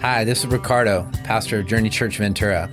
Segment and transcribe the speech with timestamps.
[0.00, 2.70] Hi, this is Ricardo, pastor of Journey Church Ventura.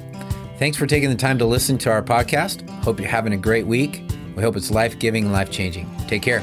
[0.59, 2.65] Thanks for taking the time to listen to our podcast.
[2.85, 4.01] Hope you're having a great week.
[4.37, 5.93] We hope it's life giving and life changing.
[6.07, 6.41] Take care.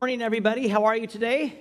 [0.00, 0.68] Morning, everybody.
[0.68, 1.52] How are you today?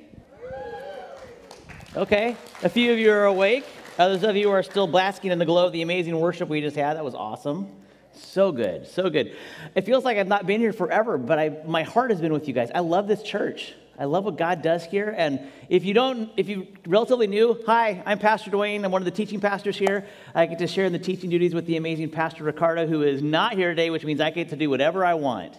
[1.97, 3.65] Okay, a few of you are awake.
[3.99, 6.77] Others of you are still basking in the glow of the amazing worship we just
[6.77, 6.95] had.
[6.95, 7.67] That was awesome.
[8.13, 9.35] So good, so good.
[9.75, 12.47] It feels like I've not been here forever, but I, my heart has been with
[12.47, 12.71] you guys.
[12.73, 13.73] I love this church.
[13.99, 15.13] I love what God does here.
[15.17, 15.39] And
[15.69, 18.85] if you don't, if you're relatively new, hi, I'm Pastor Dwayne.
[18.85, 20.05] I'm one of the teaching pastors here.
[20.35, 23.23] I get to share in the teaching duties with the amazing Pastor Ricardo, who is
[23.23, 25.55] not here today, which means I get to do whatever I want.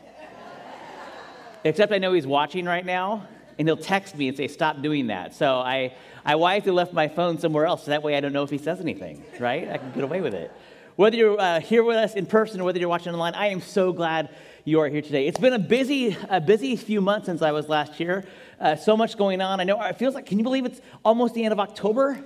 [1.64, 3.26] Except I know he's watching right now,
[3.58, 5.34] and he'll text me and say, stop doing that.
[5.34, 8.44] So I, I wisely left my phone somewhere else, so that way I don't know
[8.44, 9.68] if he says anything, right?
[9.68, 10.52] I can get away with it.
[10.94, 13.60] Whether you're uh, here with us in person or whether you're watching online, I am
[13.60, 14.30] so glad
[14.68, 15.26] you are here today.
[15.26, 18.26] It's been a busy, a busy few months since I was last here.
[18.60, 19.60] Uh, so much going on.
[19.60, 22.22] I know it feels like, can you believe it's almost the end of October?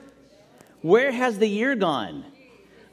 [0.81, 2.25] Where has the year gone?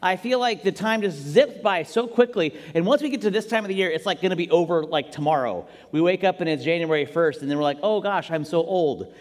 [0.03, 2.56] I feel like the time just zips by so quickly.
[2.75, 4.52] And once we get to this time of the year, it's like going to be
[4.52, 5.67] over like tomorrow.
[5.91, 8.59] We wake up and it's January 1st, and then we're like, oh gosh, I'm so
[8.59, 9.11] old.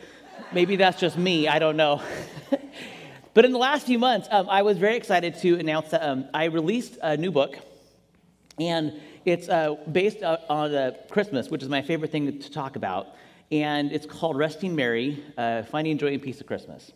[0.53, 1.49] Maybe that's just me.
[1.49, 2.03] I don't know.
[3.33, 6.29] but in the last few months, um, I was very excited to announce that um,
[6.35, 7.57] I released a new book.
[8.61, 13.09] And it's uh, based on uh, Christmas, which is my favorite thing to talk about.
[13.51, 16.93] And it's called Resting Mary uh, Finding Joy and Peace of Christmas.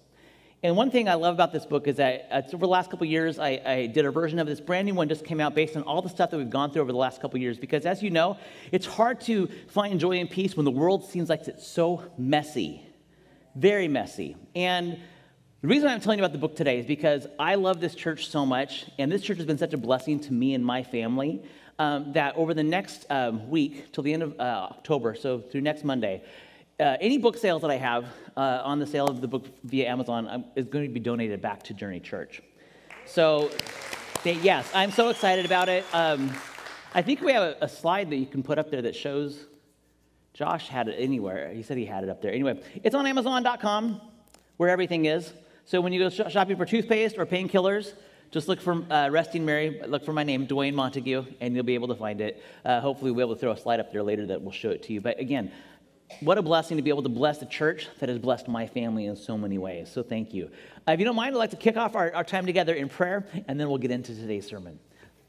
[0.63, 3.07] And one thing I love about this book is that uh, over the last couple
[3.07, 5.77] years, I, I, did a version of this brand new one just came out based
[5.77, 7.59] on all the stuff that we've gone through over the last couple years.
[7.59, 8.39] Because as you know,
[8.71, 12.83] it's hard to find joy and peace when the world seems like it's so messy,
[13.57, 14.37] very messy.
[14.55, 14.99] And
[15.63, 18.29] the reason I'm telling you about the book today is because I love this church
[18.29, 21.43] so much, and this church has been such a blessing to me and my family
[21.79, 25.63] um, that over the next um, week, till the end of uh, October, so through
[25.63, 26.23] next Monday,
[26.81, 28.07] uh, any book sales that I have
[28.37, 31.41] uh, on the sale of the book via Amazon um, is going to be donated
[31.41, 32.43] back to Journey Church.
[33.05, 33.51] So,
[34.25, 35.85] they, yes, I'm so excited about it.
[35.93, 36.33] Um,
[36.95, 39.47] I think we have a, a, slide that you can put up there that shows.
[40.35, 41.53] Josh had it anywhere.
[41.53, 42.33] He said he had it up there.
[42.33, 44.01] Anyway, it's on Amazon.com,
[44.57, 45.33] where everything is.
[45.65, 47.93] So when you go shopping for toothpaste or painkillers,
[48.33, 51.75] just look for uh, Resting Mary, look for my name, Dwayne Montague, and you'll be
[51.75, 52.43] able to find it.
[52.65, 54.71] Uh, hopefully, we'll be able to throw a slide up there later that will show
[54.71, 55.03] it to you.
[55.03, 55.53] But again,
[56.21, 59.05] what a blessing to be able to bless the church that has blessed my family
[59.05, 59.91] in so many ways.
[59.93, 60.51] So thank you.
[60.89, 62.89] Uh, if you don't mind, I'd like to kick off our, our time together in
[62.89, 64.79] prayer, and then we'll get into today's sermon.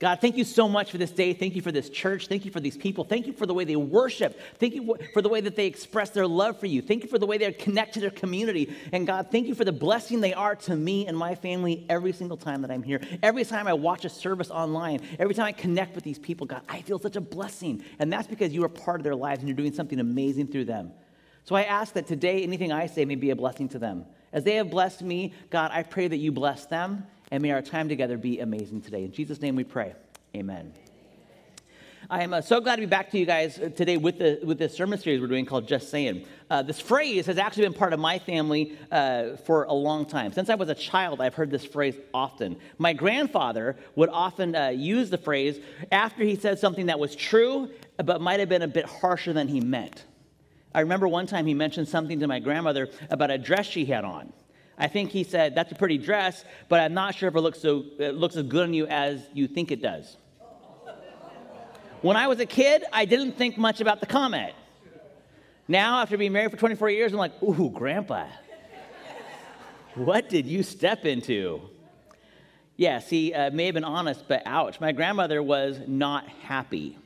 [0.03, 1.31] God, thank you so much for this day.
[1.31, 2.27] Thank you for this church.
[2.27, 3.05] Thank you for these people.
[3.05, 4.37] Thank you for the way they worship.
[4.57, 6.81] Thank you for the way that they express their love for you.
[6.81, 8.75] Thank you for the way they connect to their community.
[8.91, 12.11] And God, thank you for the blessing they are to me and my family every
[12.11, 12.99] single time that I'm here.
[13.23, 16.63] Every time I watch a service online, every time I connect with these people, God,
[16.67, 17.81] I feel such a blessing.
[17.97, 20.65] And that's because you are part of their lives and you're doing something amazing through
[20.65, 20.91] them.
[21.45, 24.03] So I ask that today anything I say may be a blessing to them.
[24.33, 27.63] As they have blessed me, God, I pray that you bless them and may our
[27.63, 29.03] time together be amazing today.
[29.03, 29.95] In Jesus' name we pray.
[30.35, 30.71] Amen.
[32.07, 34.39] I am uh, so glad to be back to you guys uh, today with, the,
[34.43, 36.27] with this sermon series we're doing called Just Saying.
[36.51, 40.31] Uh, this phrase has actually been part of my family uh, for a long time.
[40.31, 42.55] Since I was a child, I've heard this phrase often.
[42.77, 45.59] My grandfather would often uh, use the phrase
[45.91, 49.47] after he said something that was true, but might have been a bit harsher than
[49.47, 50.05] he meant.
[50.75, 54.05] I remember one time he mentioned something to my grandmother about a dress she had
[54.05, 54.31] on.
[54.77, 57.61] I think he said, That's a pretty dress, but I'm not sure if it looks,
[57.61, 60.17] so, it looks as good on you as you think it does.
[62.01, 64.53] When I was a kid, I didn't think much about the comment.
[65.67, 68.27] Now, after being married for 24 years, I'm like, Ooh, grandpa,
[69.95, 71.61] what did you step into?
[72.75, 74.81] Yes, he uh, may have been honest, but ouch.
[74.81, 76.97] My grandmother was not happy.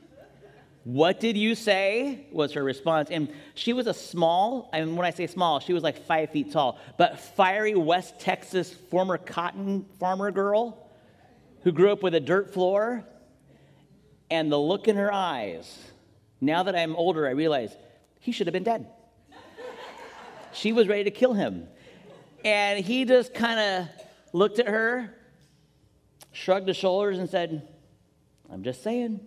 [0.84, 2.26] What did you say?
[2.32, 3.10] was her response.
[3.10, 6.52] And she was a small, and when I say small, she was like five feet
[6.52, 10.90] tall, but fiery West Texas former cotton farmer girl
[11.62, 13.04] who grew up with a dirt floor.
[14.30, 15.78] And the look in her eyes,
[16.40, 17.74] now that I'm older, I realize
[18.20, 18.86] he should have been dead.
[20.52, 21.66] she was ready to kill him.
[22.44, 23.88] And he just kind of
[24.32, 25.14] looked at her,
[26.32, 27.66] shrugged his shoulders, and said,
[28.50, 29.20] I'm just saying.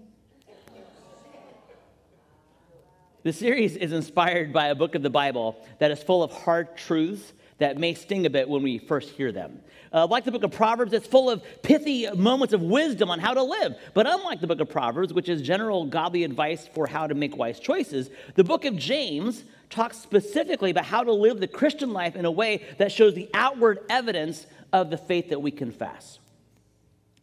[3.24, 6.76] The series is inspired by a book of the Bible that is full of hard
[6.76, 9.60] truths that may sting a bit when we first hear them.
[9.94, 13.36] Uh, like the book of Proverbs, it's full of pithy moments of wisdom on how
[13.36, 13.76] to live.
[13.94, 17.38] But unlike the book of Proverbs, which is general godly advice for how to make
[17.38, 22.16] wise choices, the book of James talks specifically about how to live the Christian life
[22.16, 26.18] in a way that shows the outward evidence of the faith that we confess.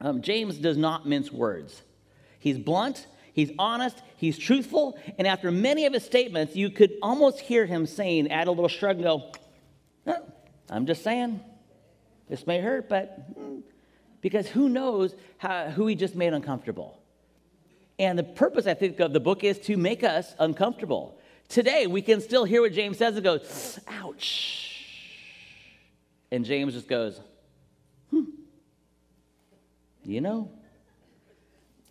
[0.00, 1.82] Um, James does not mince words.
[2.38, 7.38] He's blunt He's honest, he's truthful, and after many of his statements, you could almost
[7.38, 9.32] hear him saying, add a little shrug and go,
[10.68, 11.38] I'm just saying.
[12.28, 13.60] This may hurt, but hmm,
[14.22, 17.00] because who knows how, who he just made uncomfortable.
[17.96, 21.16] And the purpose, I think, of the book is to make us uncomfortable.
[21.48, 24.84] Today, we can still hear what James says and goes, ouch.
[26.32, 27.20] And James just goes,
[28.10, 28.24] hmm,
[30.02, 30.50] you know.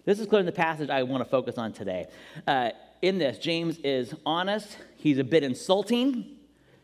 [0.08, 2.06] This is clearly the passage I want to focus on today.
[2.48, 2.70] Uh,
[3.02, 6.38] in this, James is honest, he's a bit insulting,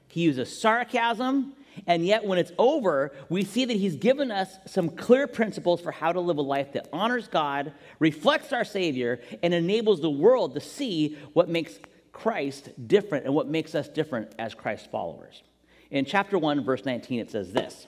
[0.10, 1.54] he uses sarcasm,
[1.88, 5.94] and yet, when it's over, we see that he's given us some clear principles for
[5.94, 10.54] how to live a life that honors God, reflects our Savior, and enables the world
[10.56, 11.80] to see what makes
[12.12, 15.44] Christ different and what makes us different as Christ followers.
[15.92, 17.88] In chapter 1, verse 19, it says this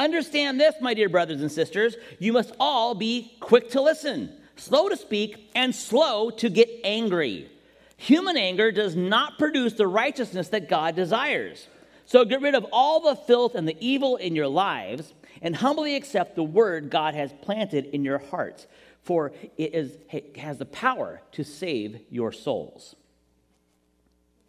[0.00, 1.94] Understand this, my dear brothers and sisters.
[2.18, 7.50] You must all be quick to listen, slow to speak, and slow to get angry.
[7.98, 11.66] Human anger does not produce the righteousness that God desires.
[12.06, 15.12] So get rid of all the filth and the evil in your lives
[15.42, 18.66] and humbly accept the word God has planted in your hearts,
[19.02, 22.96] for it, is, it has the power to save your souls.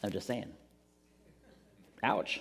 [0.02, 0.54] I'm just saying.
[2.02, 2.40] Ouch.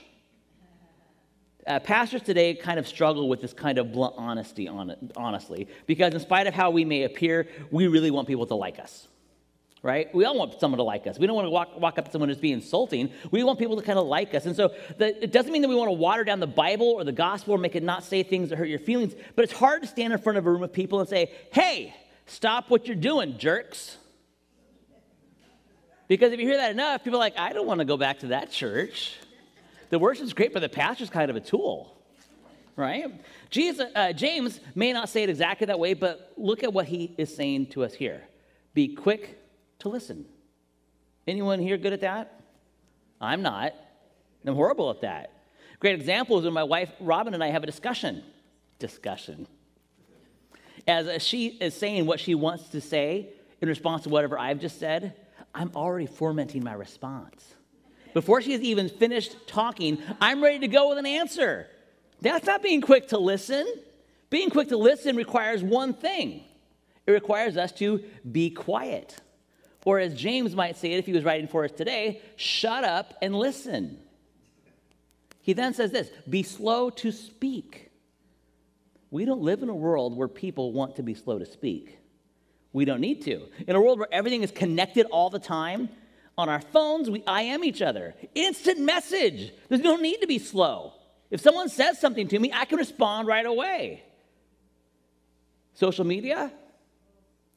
[1.71, 6.13] Uh, pastors today kind of struggle with this kind of blunt honesty, on, honestly, because
[6.13, 9.07] in spite of how we may appear, we really want people to like us
[9.83, 10.15] right?
[10.15, 11.19] We all want someone to like us.
[11.19, 13.11] We don't want to walk, walk up to someone who's being insulting.
[13.31, 14.45] We want people to kind of like us.
[14.45, 17.03] And so the, it doesn't mean that we want to water down the Bible or
[17.03, 19.81] the gospel or make it not say things that hurt your feelings, but it's hard
[19.81, 21.95] to stand in front of a room of people and say, hey,
[22.27, 23.97] stop what you're doing, jerks.
[26.09, 28.19] Because if you hear that enough, people are like, I don't want to go back
[28.19, 29.17] to that church.
[29.91, 31.97] The worship's great, but the pastor's kind of a tool,
[32.77, 33.21] right?
[33.51, 37.15] Jesus, uh, James may not say it exactly that way, but look at what he
[37.19, 38.23] is saying to us here.
[38.73, 39.39] Be quick
[39.81, 40.27] to listen.
[41.27, 42.41] Anyone here good at that?
[43.21, 43.75] I'm not.
[44.47, 45.33] I'm horrible at that.
[45.81, 48.23] Great example is when my wife Robin and I have a discussion.
[48.79, 49.47] Discussion.
[50.87, 54.79] As she is saying what she wants to say in response to whatever I've just
[54.79, 55.15] said,
[55.55, 57.55] I'm already fomenting my response.
[58.15, 61.69] Before she has even finished talking, I'm ready to go with an answer.
[62.21, 63.67] That's not being quick to listen.
[64.29, 66.45] Being quick to listen requires one thing
[67.07, 69.17] it requires us to be quiet.
[69.85, 73.15] Or as James might say it if he was writing for us today, shut up
[73.23, 73.99] and listen.
[75.41, 77.91] He then says this be slow to speak.
[79.11, 81.99] We don't live in a world where people want to be slow to speak.
[82.73, 83.49] We don't need to.
[83.67, 85.89] In a world where everything is connected all the time,
[86.41, 88.15] on our phones, we IM each other.
[88.35, 89.53] Instant message.
[89.69, 90.95] There's no need to be slow.
[91.31, 94.03] If someone says something to me, I can respond right away.
[95.75, 96.53] Social media,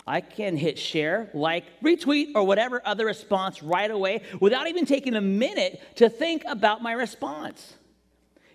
[0.06, 5.16] I can hit share, like, retweet, or whatever other response right away without even taking
[5.16, 7.74] a minute to think about my response.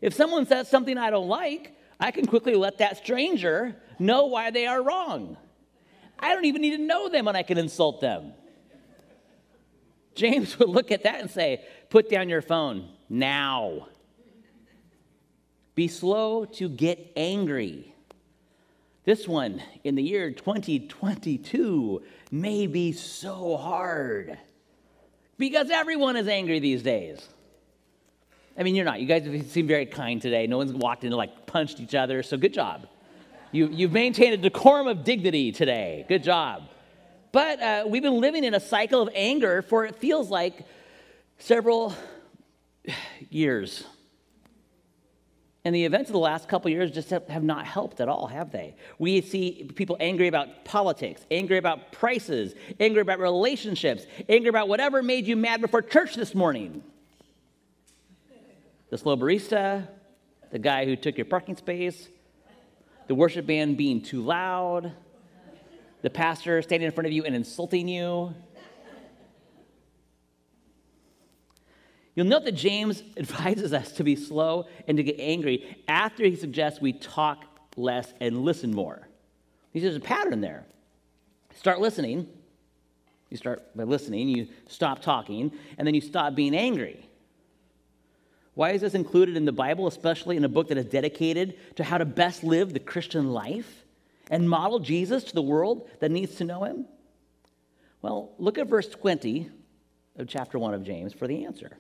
[0.01, 4.51] If someone says something I don't like, I can quickly let that stranger know why
[4.51, 5.37] they are wrong.
[6.19, 8.35] I don't even need to know them and I can insult them.
[10.19, 13.87] James would look at that and say, Put down your phone now.
[15.75, 17.95] Be slow to get angry.
[19.05, 24.37] This one in the year 2022 may be so hard
[25.39, 27.27] because everyone is angry these days.
[28.59, 29.01] I mean, you're not.
[29.01, 30.49] You guys seem very kind today.
[30.49, 32.89] No one's walked in and like punched each other, so good job.
[33.53, 36.05] You, you've maintained a decorum of dignity today.
[36.09, 36.69] Good job.
[37.39, 40.67] But uh, we've been living in a cycle of anger for it feels like
[41.39, 41.95] several
[43.31, 43.85] years.
[45.65, 48.51] And the events of the last couple years just have, not helped at all, have
[48.51, 48.75] they?
[48.99, 55.01] We see people angry about politics, angry about prices, angry about relationships, angry about whatever
[55.01, 56.83] made you mad before church this morning.
[58.91, 59.87] The slow barista,
[60.51, 62.09] the guy who took your parking space,
[63.07, 64.93] the worship band being too loud,
[66.03, 68.35] the pastor standing in front of you and insulting you,
[72.19, 76.35] You'll note that James advises us to be slow and to get angry after he
[76.35, 77.45] suggests we talk
[77.77, 79.07] less and listen more.
[79.73, 80.67] He says there's a pattern there.
[81.55, 82.27] Start listening.
[83.31, 87.09] You start by listening, you stop talking, and then you stop being angry.
[88.55, 91.85] Why is this included in the Bible, especially in a book that is dedicated to
[91.85, 93.85] how to best live the Christian life
[94.31, 96.87] and model Jesus to the world that needs to know him?
[98.03, 99.51] Well, look at verse 20
[100.17, 101.79] of chapter 1 of James for the answer.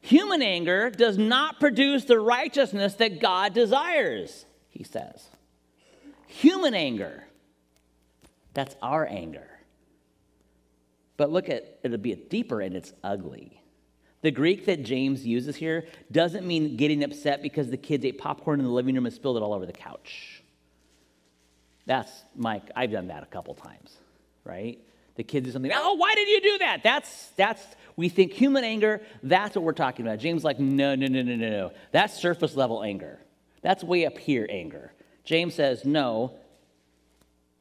[0.00, 5.28] Human anger does not produce the righteousness that God desires, he says.
[6.26, 7.24] Human anger,
[8.54, 9.46] that's our anger.
[11.16, 13.62] But look at it'll be deeper and it's ugly.
[14.22, 18.60] The Greek that James uses here doesn't mean getting upset because the kids ate popcorn
[18.60, 20.39] in the living room and spilled it all over the couch.
[21.86, 23.96] That's Mike, I've done that a couple times,
[24.44, 24.78] right?
[25.16, 26.82] The kids do something, oh, why did you do that?
[26.82, 27.62] That's, that's,
[27.96, 30.18] we think human anger, that's what we're talking about.
[30.18, 31.72] James like, no, no, no, no, no, no.
[31.92, 33.18] That's surface level anger.
[33.62, 34.92] That's way up here anger.
[35.24, 36.34] James says, no.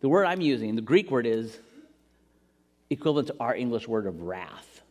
[0.01, 1.59] The word I'm using, the Greek word is
[2.89, 4.81] equivalent to our English word of wrath.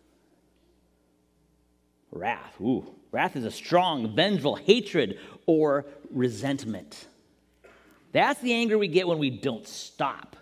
[2.11, 2.85] Wrath, ooh.
[3.11, 7.06] Wrath is a strong, vengeful hatred or resentment.
[8.12, 10.37] That's the anger we get when we don't stop,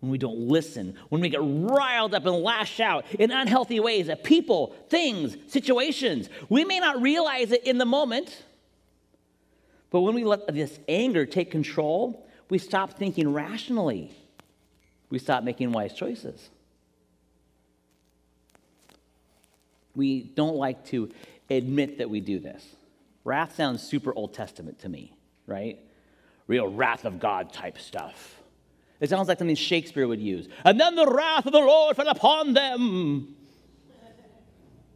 [0.00, 4.08] when we don't listen, when we get riled up and lash out in unhealthy ways
[4.08, 6.28] at people, things, situations.
[6.48, 8.44] We may not realize it in the moment,
[9.90, 14.12] but when we let this anger take control, we stop thinking rationally.
[15.10, 16.50] We stop making wise choices.
[19.96, 21.10] We don't like to
[21.50, 22.64] admit that we do this.
[23.24, 25.12] Wrath sounds super Old Testament to me,
[25.46, 25.80] right?
[26.50, 28.40] Real wrath of God type stuff.
[28.98, 30.48] It sounds like something Shakespeare would use.
[30.64, 33.36] And then the wrath of the Lord fell upon them.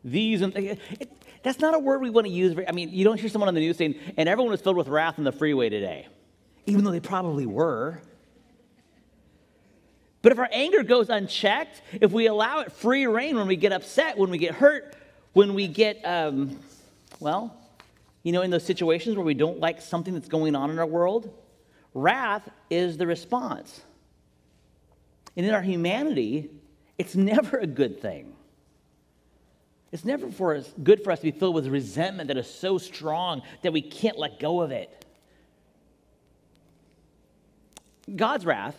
[0.02, 0.80] These and it,
[1.44, 2.58] that's not a word we want to use.
[2.66, 4.88] I mean, you don't hear someone on the news saying, and everyone was filled with
[4.88, 6.08] wrath on the freeway today,
[6.66, 8.00] even though they probably were.
[10.23, 13.70] But if our anger goes unchecked, if we allow it free reign when we get
[13.70, 14.96] upset, when we get hurt,
[15.34, 16.58] when we get, um,
[17.20, 17.56] well,
[18.25, 20.87] you know, in those situations where we don't like something that's going on in our
[20.87, 21.32] world,
[21.94, 23.80] wrath is the response.
[25.36, 26.50] And in our humanity,
[26.98, 28.34] it's never a good thing.
[29.92, 32.78] It's never for us, good for us to be filled with resentment that is so
[32.78, 35.04] strong that we can't let go of it.
[38.14, 38.76] God's wrath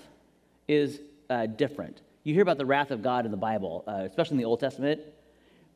[0.68, 2.02] is uh, different.
[2.24, 4.60] You hear about the wrath of God in the Bible, uh, especially in the Old
[4.60, 5.02] Testament,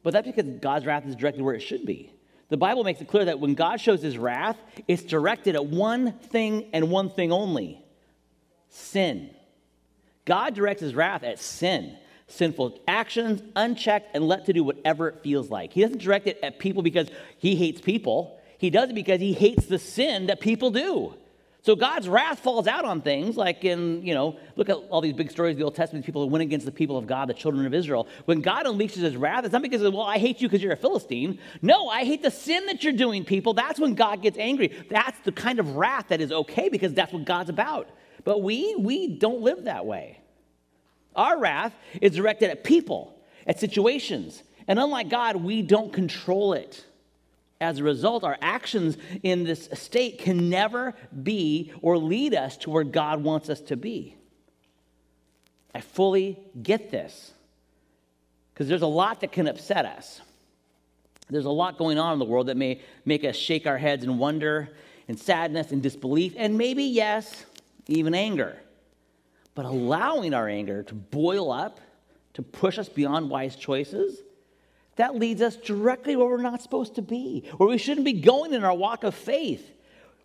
[0.04, 2.12] but that's because God's wrath is directed where it should be.
[2.50, 6.14] The Bible makes it clear that when God shows his wrath, it's directed at one
[6.14, 7.84] thing and one thing only
[8.70, 9.30] sin.
[10.26, 11.98] God directs his wrath at sin
[12.30, 15.74] sinful actions, unchecked, and let to do whatever it feels like.
[15.74, 18.40] He doesn't direct it at people because he hates people.
[18.58, 21.16] He does it because he hates the sin that people do.
[21.62, 25.14] So God's wrath falls out on things like in, you know, look at all these
[25.14, 27.34] big stories of the Old Testament, people who went against the people of God, the
[27.34, 28.08] children of Israel.
[28.26, 30.78] When God unleashes his wrath, it's not because, well, I hate you because you're a
[30.78, 31.38] Philistine.
[31.62, 33.54] No, I hate the sin that you're doing, people.
[33.54, 34.74] That's when God gets angry.
[34.90, 37.90] That's the kind of wrath that is okay because that's what God's about.
[38.24, 40.22] But we, we don't live that way.
[41.14, 44.44] Our wrath is directed at people, at situations.
[44.66, 46.86] And unlike God, we don't control it.
[47.62, 52.70] As a result, our actions in this state can never be or lead us to
[52.70, 54.16] where God wants us to be.
[55.76, 57.34] I fully get this
[58.54, 60.22] because there's a lot that can upset us.
[61.30, 64.04] There's a lot going on in the world that may make us shake our heads
[64.04, 64.70] in wonder
[65.08, 67.46] and sadness and disbelief, and maybe, yes,
[67.88, 68.58] even anger.
[69.56, 71.80] But allowing our anger to boil up,
[72.36, 74.20] to push us beyond wise choices,
[75.00, 78.54] that leads us directly where we're not supposed to be, where we shouldn't be going
[78.54, 79.66] in our walk of faith.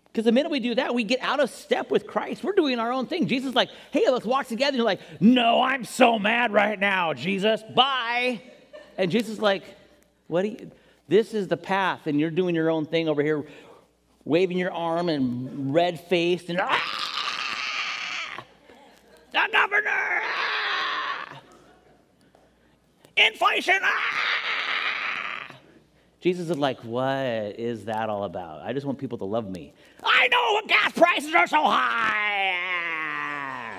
[0.07, 2.43] Because the minute we do that, we get out of step with Christ.
[2.43, 3.28] We're doing our own thing.
[3.28, 4.71] Jesus like, hey, let's walk together.
[4.71, 7.62] And you're like, no, I'm so mad right now, Jesus.
[7.73, 8.43] Bye.
[8.99, 9.62] And Jesus like,
[10.26, 10.73] what you,
[11.07, 13.45] this is the path, and you're doing your own thing over here,
[14.25, 18.45] waving your arm and red faced and ah!
[19.31, 19.83] the governor!
[19.87, 21.40] Ah!
[23.16, 23.78] Inflation!
[23.81, 24.34] Ah!
[26.25, 28.62] Jesus is like, what is that all about?
[28.62, 29.75] I just want people to love me.
[30.02, 33.78] I know what gas prices are so high.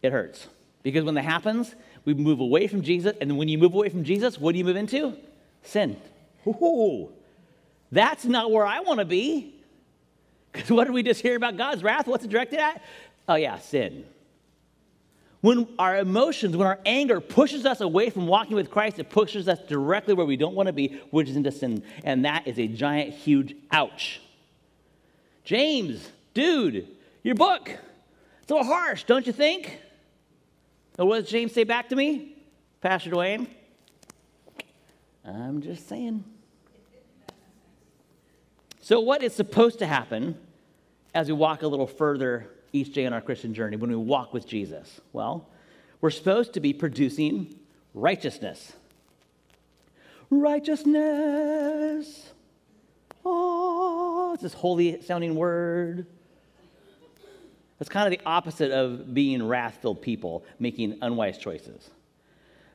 [0.00, 0.48] It hurts.
[0.82, 1.74] Because when that happens,
[2.06, 3.14] we move away from Jesus.
[3.20, 5.14] And when you move away from Jesus, what do you move into?
[5.62, 6.00] Sin.
[6.46, 7.10] Ooh,
[7.92, 9.54] that's not where I want to be.
[10.52, 12.06] Because what did we just hear about God's wrath?
[12.06, 12.82] What's it directed at?
[13.28, 14.06] Oh, yeah, sin.
[15.40, 19.48] When our emotions, when our anger pushes us away from walking with Christ, it pushes
[19.48, 21.82] us directly where we don't want to be, which is into sin.
[22.04, 24.20] And that is a giant, huge ouch.
[25.44, 26.88] James, dude,
[27.22, 27.70] your book.
[28.42, 29.80] It's a little harsh, don't you think?
[30.98, 32.36] Or what does James say back to me?
[32.82, 33.46] Pastor Dwayne?
[35.24, 36.24] I'm just saying.
[38.80, 40.36] So, what is supposed to happen
[41.14, 44.32] as we walk a little further each day on our Christian journey when we walk
[44.32, 45.00] with Jesus?
[45.12, 45.48] Well,
[46.00, 47.54] we're supposed to be producing
[47.94, 48.72] righteousness.
[50.30, 52.30] Righteousness.
[53.24, 56.06] Oh, it's this holy sounding word.
[57.80, 61.88] It's kind of the opposite of being wrath filled people making unwise choices.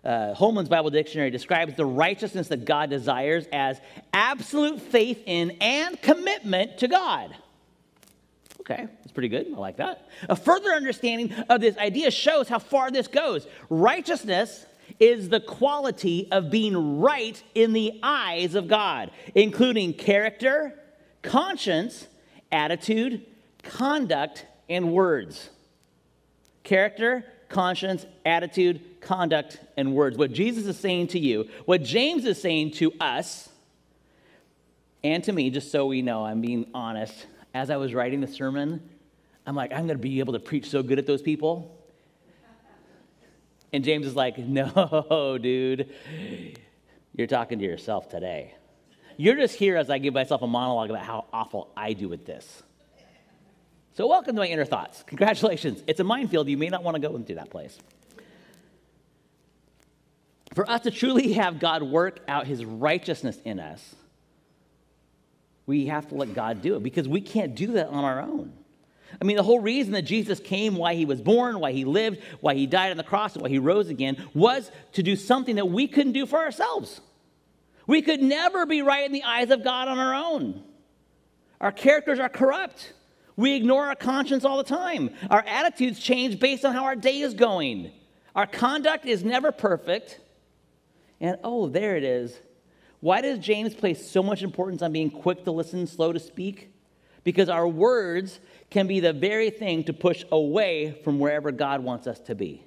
[0.05, 3.81] uh, Holman's Bible Dictionary describes the righteousness that God desires as
[4.13, 7.35] absolute faith in and commitment to God.
[8.67, 9.47] Okay, that's pretty good.
[9.55, 10.09] I like that.
[10.27, 13.45] A further understanding of this idea shows how far this goes.
[13.69, 14.65] Righteousness
[14.99, 20.79] is the quality of being right in the eyes of God, including character,
[21.21, 22.07] conscience,
[22.51, 23.23] attitude,
[23.61, 25.49] conduct, and words.
[26.63, 30.17] Character, conscience, attitude, conduct, and words.
[30.17, 33.49] What Jesus is saying to you, what James is saying to us,
[35.03, 37.27] and to me, just so we know, I'm being honest.
[37.55, 38.81] As I was writing the sermon,
[39.47, 41.73] I'm like, I'm going to be able to preach so good at those people.
[43.71, 45.89] And James is like, No, dude,
[47.15, 48.53] you're talking to yourself today.
[49.15, 52.25] You're just here as I give myself a monologue about how awful I do with
[52.25, 52.61] this.
[53.93, 55.03] So, welcome to my inner thoughts.
[55.07, 55.81] Congratulations.
[55.87, 56.49] It's a minefield.
[56.49, 57.79] You may not want to go into that place.
[60.53, 63.95] For us to truly have God work out his righteousness in us,
[65.65, 68.53] we have to let God do it because we can't do that on our own.
[69.21, 72.19] I mean, the whole reason that Jesus came, why he was born, why he lived,
[72.41, 75.55] why he died on the cross, and why he rose again, was to do something
[75.55, 77.01] that we couldn't do for ourselves.
[77.87, 80.63] We could never be right in the eyes of God on our own.
[81.61, 82.93] Our characters are corrupt.
[83.37, 85.11] We ignore our conscience all the time.
[85.29, 87.91] Our attitudes change based on how our day is going.
[88.35, 90.19] Our conduct is never perfect.
[91.21, 92.37] And oh, there it is.
[93.05, 96.71] Why does James place so much importance on being quick to listen, slow to speak?
[97.23, 98.39] Because our words
[98.71, 102.63] can be the very thing to push away from wherever God wants us to be.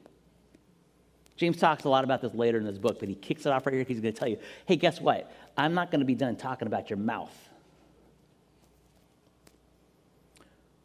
[1.35, 3.67] James talks a lot about this later in this book, but he kicks it off
[3.67, 5.29] right here because he's going to tell you hey, guess what?
[5.57, 7.37] I'm not going to be done talking about your mouth.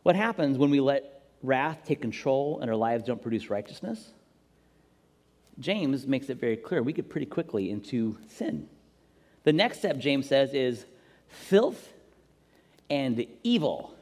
[0.01, 4.13] What happens when we let wrath take control and our lives don't produce righteousness?
[5.60, 8.67] James makes it very clear we get pretty quickly into sin.
[9.44, 10.86] The next step, James says, is
[11.28, 11.92] filth
[12.90, 13.94] and evil.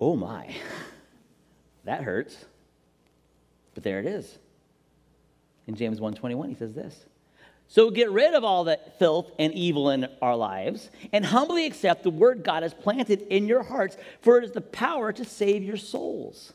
[0.00, 0.54] Oh my,
[1.84, 2.44] that hurts.
[3.74, 4.38] But there it is.
[5.66, 7.04] In James 1:21 he says this.
[7.68, 12.02] So get rid of all that filth and evil in our lives and humbly accept
[12.02, 15.62] the word God has planted in your hearts, for it is the power to save
[15.62, 16.52] your souls.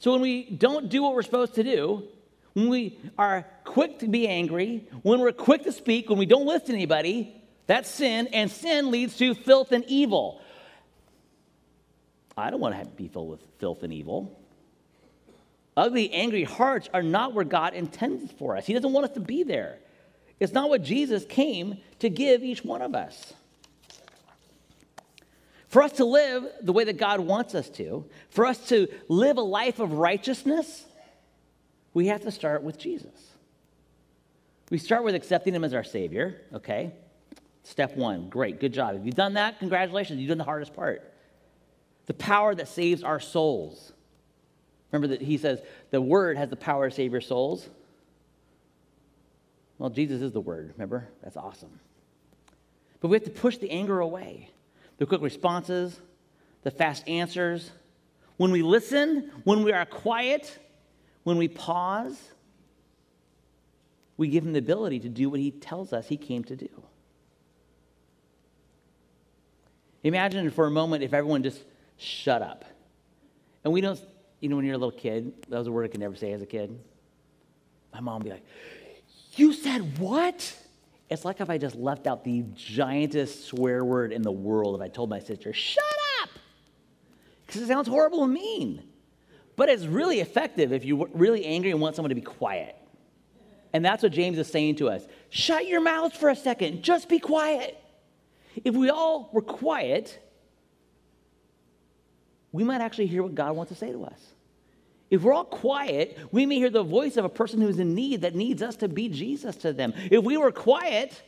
[0.00, 2.08] So when we don't do what we're supposed to do,
[2.56, 6.46] when we are quick to be angry, when we're quick to speak, when we don't
[6.46, 10.40] listen to anybody, that's sin, and sin leads to filth and evil.
[12.34, 14.40] I don't want to be filled with filth and evil.
[15.76, 18.64] Ugly, angry hearts are not where God intended for us.
[18.64, 19.76] He doesn't want us to be there.
[20.40, 23.34] It's not what Jesus came to give each one of us.
[25.68, 29.36] For us to live the way that God wants us to, for us to live
[29.36, 30.85] a life of righteousness,
[31.96, 33.32] we have to start with Jesus.
[34.68, 36.92] We start with accepting Him as our Savior, okay?
[37.62, 38.96] Step one, great, good job.
[38.96, 41.10] If you've done that, congratulations, you've done the hardest part.
[42.04, 43.94] The power that saves our souls.
[44.92, 47.66] Remember that he says the word has the power to save your souls.
[49.78, 51.08] Well, Jesus is the word, remember?
[51.22, 51.80] That's awesome.
[53.00, 54.50] But we have to push the anger away.
[54.98, 55.98] The quick responses,
[56.62, 57.70] the fast answers.
[58.36, 60.58] When we listen, when we are quiet,
[61.26, 62.16] when we pause,
[64.16, 66.68] we give him the ability to do what he tells us he came to do.
[70.04, 71.64] Imagine for a moment if everyone just
[71.96, 72.64] shut up.
[73.64, 73.98] And we don't
[74.38, 76.30] you know, when you're a little kid, that was a word I could never say
[76.30, 76.78] as a kid.
[77.92, 78.46] My mom would be like,
[79.32, 80.54] You said what?
[81.10, 84.80] It's like if I just left out the giantest swear word in the world if
[84.80, 85.82] I told my sister, Shut
[86.22, 86.28] up!
[87.48, 88.84] Because it sounds horrible and mean.
[89.56, 92.76] But it's really effective if you're really angry and want someone to be quiet.
[93.72, 95.02] And that's what James is saying to us.
[95.30, 96.82] Shut your mouths for a second.
[96.82, 97.82] Just be quiet.
[98.64, 100.18] If we all were quiet,
[102.52, 104.20] we might actually hear what God wants to say to us.
[105.10, 108.22] If we're all quiet, we may hear the voice of a person who's in need
[108.22, 109.94] that needs us to be Jesus to them.
[110.10, 111.22] If we were quiet,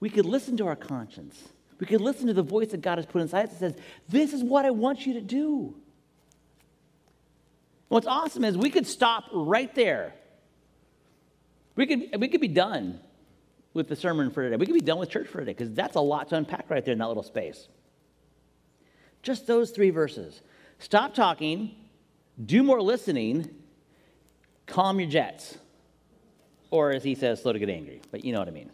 [0.00, 1.48] we could listen to our conscience.
[1.78, 3.74] We could listen to the voice that God has put inside us that says,
[4.08, 5.74] This is what I want you to do.
[7.88, 10.14] What's awesome is we could stop right there.
[11.76, 13.00] We could, we could be done
[13.72, 14.56] with the sermon for today.
[14.56, 16.84] We could be done with church for today because that's a lot to unpack right
[16.84, 17.68] there in that little space.
[19.22, 20.42] Just those three verses.
[20.78, 21.74] Stop talking,
[22.44, 23.48] do more listening,
[24.66, 25.58] calm your jets.
[26.70, 28.00] Or as he says, slow to get angry.
[28.10, 28.70] But you know what I mean.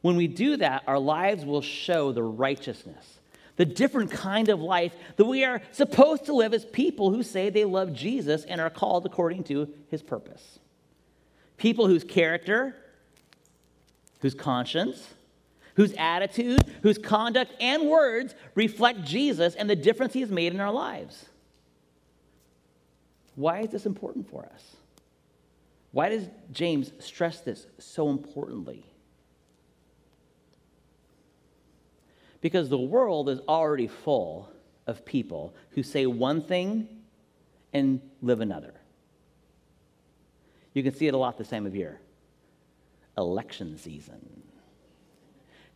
[0.00, 3.20] When we do that, our lives will show the righteousness,
[3.56, 7.50] the different kind of life that we are supposed to live as people who say
[7.50, 10.58] they love Jesus and are called according to his purpose.
[11.56, 12.76] People whose character,
[14.20, 15.06] whose conscience,
[15.74, 20.60] whose attitude, whose conduct, and words reflect Jesus and the difference he has made in
[20.60, 21.26] our lives.
[23.34, 24.76] Why is this important for us?
[25.92, 28.84] Why does James stress this so importantly?
[32.44, 34.50] Because the world is already full
[34.86, 36.86] of people who say one thing
[37.72, 38.74] and live another.
[40.74, 42.02] You can see it a lot this time of year.
[43.16, 44.42] Election season.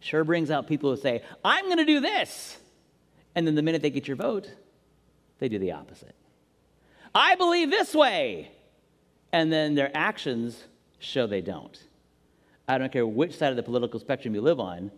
[0.00, 2.58] Sure brings out people who say, I'm going to do this.
[3.34, 4.50] And then the minute they get your vote,
[5.38, 6.14] they do the opposite.
[7.14, 8.50] I believe this way.
[9.32, 10.62] And then their actions
[10.98, 11.82] show they don't.
[12.68, 14.90] I don't care which side of the political spectrum you live on,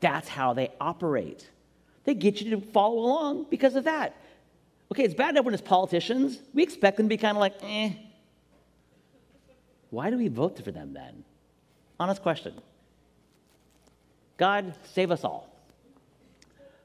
[0.00, 1.48] that's how they operate.
[2.04, 4.16] They get you to follow along because of that.
[4.92, 6.38] Okay, it's bad enough when it's politicians.
[6.52, 7.92] We expect them to be kind of like, eh.
[9.90, 11.24] Why do we vote for them then?
[11.98, 12.54] Honest question.
[14.36, 15.50] God, save us all.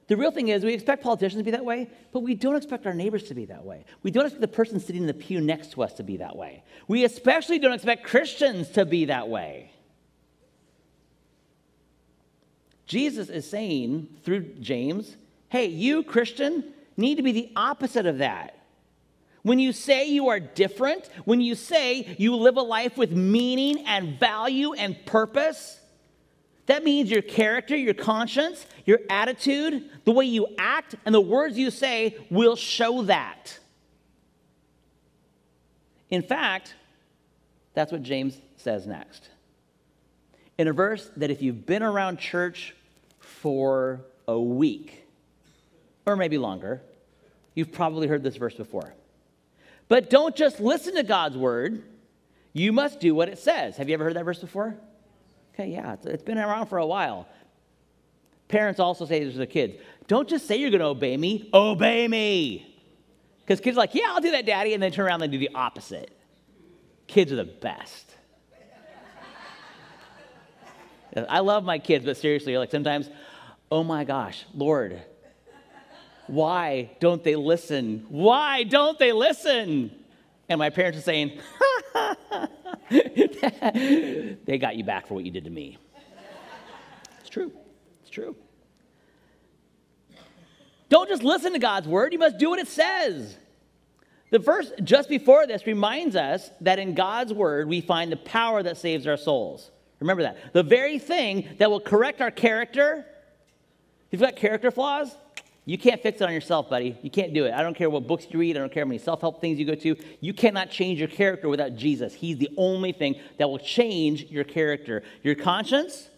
[0.07, 2.85] The real thing is, we expect politicians to be that way, but we don't expect
[2.85, 3.85] our neighbors to be that way.
[4.03, 6.35] We don't expect the person sitting in the pew next to us to be that
[6.35, 6.63] way.
[6.87, 9.71] We especially don't expect Christians to be that way.
[12.85, 15.17] Jesus is saying through James,
[15.49, 18.57] hey, you, Christian, need to be the opposite of that.
[19.41, 23.85] When you say you are different, when you say you live a life with meaning
[23.85, 25.79] and value and purpose,
[26.65, 31.57] that means your character, your conscience, your attitude, the way you act, and the words
[31.57, 33.59] you say will show that.
[36.09, 36.73] In fact,
[37.75, 39.29] that's what James says next
[40.57, 42.75] in a verse that if you've been around church
[43.19, 45.05] for a week,
[46.05, 46.81] or maybe longer,
[47.53, 48.93] you've probably heard this verse before.
[49.87, 51.83] But don't just listen to God's word,
[52.53, 53.77] you must do what it says.
[53.77, 54.75] Have you ever heard that verse before?
[55.53, 57.27] Okay, yeah, it's been around for a while.
[58.47, 59.75] Parents also say this to their kids
[60.07, 62.71] don't just say you're going to obey me, obey me.
[63.39, 65.37] Because kids are like, yeah, I'll do that, daddy, and then turn around and do
[65.37, 66.11] the opposite.
[67.07, 68.14] Kids are the best.
[71.15, 73.09] I love my kids, but seriously, like sometimes,
[73.71, 75.01] oh my gosh, Lord,
[76.27, 78.05] why don't they listen?
[78.09, 79.91] Why don't they listen?
[80.49, 81.39] And my parents are saying,
[84.45, 85.77] they got you back for what you did to me.
[87.21, 87.51] It's true.
[88.01, 88.35] It's true.
[90.89, 93.37] Don't just listen to God's word, you must do what it says.
[94.31, 98.61] The verse just before this reminds us that in God's word we find the power
[98.61, 99.71] that saves our souls.
[99.99, 100.53] Remember that.
[100.53, 103.05] The very thing that will correct our character.
[104.11, 105.15] If you've got character flaws,
[105.65, 106.97] you can't fix it on yourself, buddy.
[107.01, 107.53] You can't do it.
[107.53, 108.55] I don't care what books you read.
[108.55, 109.95] I don't care how many self help things you go to.
[110.19, 112.13] You cannot change your character without Jesus.
[112.13, 115.01] He's the only thing that will change your character.
[115.23, 116.09] Your conscience?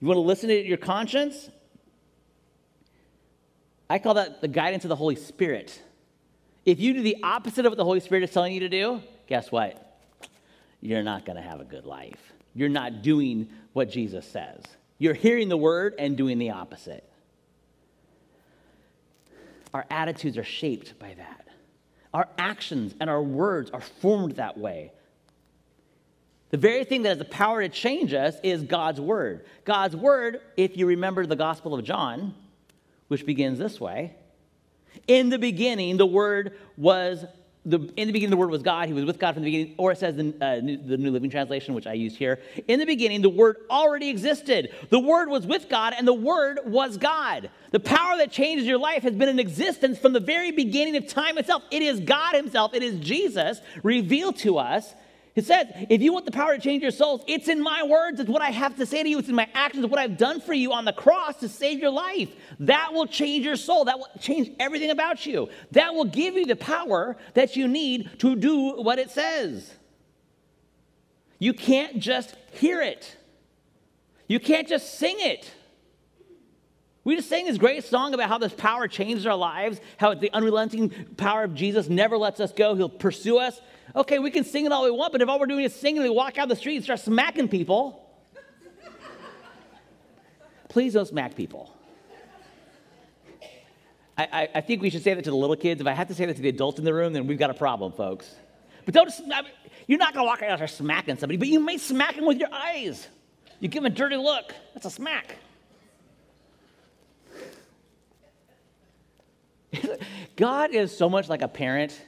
[0.00, 1.50] You want to listen to your conscience?
[3.90, 5.80] I call that the guidance of the Holy Spirit.
[6.64, 9.02] If you do the opposite of what the Holy Spirit is telling you to do,
[9.26, 9.85] guess what?
[10.80, 12.32] You're not going to have a good life.
[12.54, 14.62] You're not doing what Jesus says.
[14.98, 17.04] You're hearing the word and doing the opposite.
[19.74, 21.48] Our attitudes are shaped by that.
[22.14, 24.92] Our actions and our words are formed that way.
[26.50, 29.44] The very thing that has the power to change us is God's word.
[29.64, 32.34] God's word, if you remember the Gospel of John,
[33.08, 34.16] which begins this way
[35.06, 37.24] In the beginning, the word was
[37.66, 38.86] the, in the beginning, the Word was God.
[38.86, 39.74] He was with God from the beginning.
[39.76, 42.40] Or it says in uh, New, the New Living Translation, which I use here.
[42.68, 44.72] In the beginning, the Word already existed.
[44.90, 47.50] The Word was with God, and the Word was God.
[47.72, 51.08] The power that changes your life has been in existence from the very beginning of
[51.08, 51.64] time itself.
[51.72, 54.94] It is God Himself, it is Jesus revealed to us
[55.36, 58.20] it says, if you want the power to change your souls, it's in my words.
[58.20, 59.18] It's what I have to say to you.
[59.18, 59.84] It's in my actions.
[59.84, 62.30] It's what I've done for you on the cross to save your life.
[62.58, 63.84] That will change your soul.
[63.84, 65.50] That will change everything about you.
[65.72, 69.74] That will give you the power that you need to do what it says.
[71.38, 73.18] You can't just hear it,
[74.26, 75.52] you can't just sing it.
[77.06, 80.30] We just sang this great song about how this power changes our lives, how the
[80.32, 82.74] unrelenting power of Jesus never lets us go.
[82.74, 83.58] He'll pursue us,
[83.94, 86.02] Okay, we can sing it all we want, but if all we're doing is singing,
[86.02, 88.02] we walk out the street and start smacking people.
[90.68, 91.72] Please don't smack people.
[94.18, 95.80] I, I, I, think we should say that to the little kids.
[95.80, 97.50] If I have to say that to the adults in the room, then we've got
[97.50, 98.34] a problem, folks.
[98.84, 99.52] But don't, I mean,
[99.86, 102.38] you're not going to walk out there smacking somebody, but you may smack them with
[102.38, 103.06] your eyes.
[103.60, 104.54] You give them a dirty look.
[104.74, 105.36] That's a smack.
[110.36, 112.00] God is so much like a parent.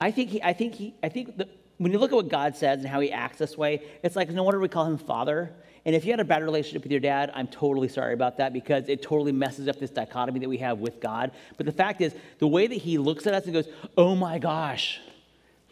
[0.00, 2.56] I think he, I think he, I think the, when you look at what God
[2.56, 5.52] says and how he acts this way, it's like no wonder we call him father.
[5.84, 8.52] And if you had a bad relationship with your dad, I'm totally sorry about that
[8.52, 11.30] because it totally messes up this dichotomy that we have with God.
[11.56, 14.38] But the fact is, the way that he looks at us and goes, Oh my
[14.38, 15.00] gosh,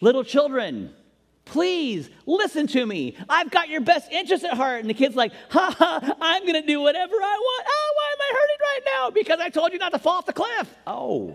[0.00, 0.94] little children,
[1.46, 3.16] please listen to me.
[3.28, 4.80] I've got your best interest at heart.
[4.80, 7.66] And the kid's like, Ha ha, I'm going to do whatever I want.
[7.66, 9.10] Oh, why am I hurting right now?
[9.10, 10.74] Because I told you not to fall off the cliff.
[10.86, 11.34] Oh.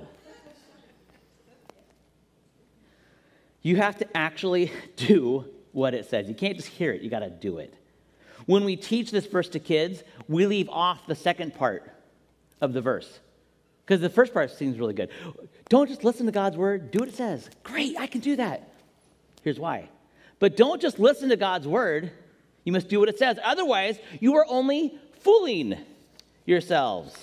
[3.63, 6.28] You have to actually do what it says.
[6.28, 7.74] You can't just hear it, you got to do it.
[8.45, 11.91] When we teach this verse to kids, we leave off the second part
[12.60, 13.19] of the verse.
[13.86, 15.10] Because the first part seems really good.
[15.69, 17.50] Don't just listen to God's word, do what it says.
[17.63, 18.71] Great, I can do that.
[19.43, 19.89] Here's why.
[20.41, 22.12] But don't just listen to God's word,
[22.63, 23.38] you must do what it says.
[23.43, 25.77] Otherwise, you are only fooling
[26.45, 27.15] yourselves.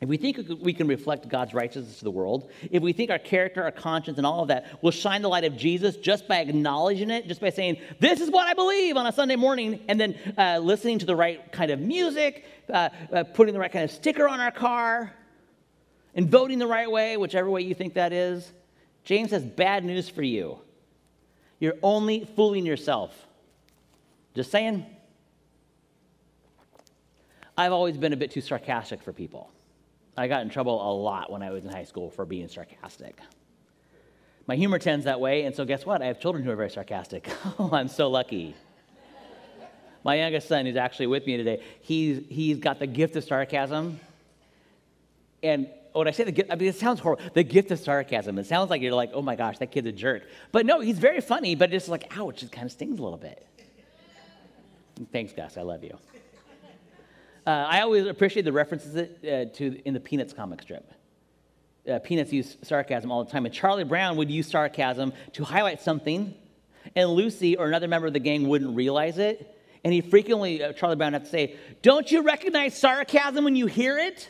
[0.00, 3.18] If we think we can reflect God's righteousness to the world, if we think our
[3.18, 6.36] character, our conscience, and all of that will shine the light of Jesus just by
[6.38, 9.98] acknowledging it, just by saying, This is what I believe on a Sunday morning, and
[9.98, 13.84] then uh, listening to the right kind of music, uh, uh, putting the right kind
[13.84, 15.12] of sticker on our car,
[16.16, 18.50] and voting the right way, whichever way you think that is,
[19.04, 20.58] James has bad news for you.
[21.60, 23.14] You're only fooling yourself.
[24.34, 24.84] Just saying.
[27.56, 29.50] I've always been a bit too sarcastic for people.
[30.16, 33.18] I got in trouble a lot when I was in high school for being sarcastic.
[34.46, 36.02] My humor tends that way, and so guess what?
[36.02, 37.28] I have children who are very sarcastic.
[37.58, 38.54] oh, I'm so lucky.
[40.04, 44.00] My youngest son, who's actually with me today, he's, he's got the gift of sarcasm.
[45.42, 47.24] And when I say the gift, I mean, it sounds horrible.
[47.34, 48.38] The gift of sarcasm.
[48.38, 50.22] It sounds like you're like, oh my gosh, that kid's a jerk.
[50.52, 53.18] But no, he's very funny, but it's like, ouch, it kind of stings a little
[53.18, 53.46] bit.
[55.12, 55.56] Thanks, Gus.
[55.56, 55.98] I love you.
[57.46, 60.90] Uh, I always appreciate the references uh, to in the Peanuts comic strip.
[61.88, 65.80] Uh, Peanuts use sarcasm all the time, and Charlie Brown would use sarcasm to highlight
[65.80, 66.34] something,
[66.96, 69.52] and Lucy or another member of the gang wouldn't realize it.
[69.84, 73.66] And he frequently, uh, Charlie Brown, had to say, Don't you recognize sarcasm when you
[73.66, 74.28] hear it?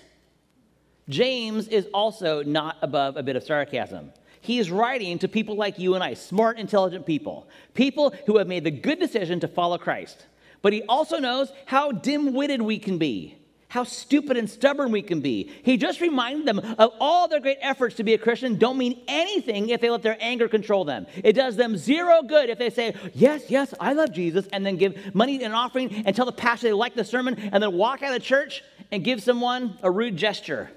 [1.08, 4.12] James is also not above a bit of sarcasm.
[4.40, 8.46] He is writing to people like you and I, smart, intelligent people, people who have
[8.46, 10.26] made the good decision to follow Christ.
[10.62, 13.36] But he also knows how dim witted we can be,
[13.68, 15.50] how stupid and stubborn we can be.
[15.62, 19.00] He just reminded them of all their great efforts to be a Christian don't mean
[19.06, 21.06] anything if they let their anger control them.
[21.22, 24.76] It does them zero good if they say, Yes, yes, I love Jesus, and then
[24.76, 28.02] give money and offering and tell the pastor they like the sermon, and then walk
[28.02, 30.70] out of the church and give someone a rude gesture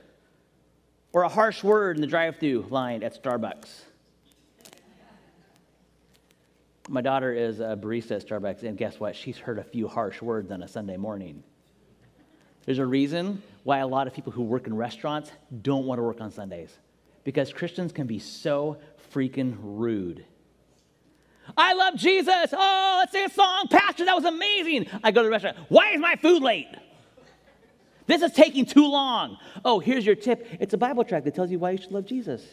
[1.12, 3.82] or a harsh word in the drive through line at Starbucks.
[6.88, 9.15] My daughter is a barista at Starbucks, and guess what?
[9.15, 11.43] She's heard a few harsh words on a Sunday morning.
[12.65, 16.04] There's a reason why a lot of people who work in restaurants don't want to
[16.04, 16.76] work on Sundays
[17.24, 18.78] because Christians can be so
[19.13, 20.26] freaking rude.
[21.58, 22.54] I love Jesus.
[22.54, 23.67] Oh, let's sing a song.
[23.69, 24.88] Pastor, that was amazing.
[25.04, 25.58] I go to the restaurant.
[25.69, 26.67] Why is my food late?
[28.10, 29.38] This is taking too long.
[29.63, 32.08] Oh, here's your tip it's a Bible track that tells you why you should love
[32.08, 32.43] Jesus.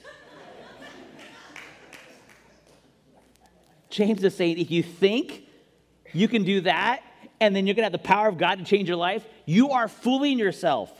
[3.88, 5.44] James is saying if you think
[6.12, 7.00] you can do that
[7.40, 9.70] and then you're going to have the power of God to change your life, you
[9.70, 10.92] are fooling yourself.